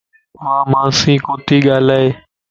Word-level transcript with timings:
وامانسين 0.43 1.17
ڪوتي 1.25 1.57
ڳالھائي 1.65 2.07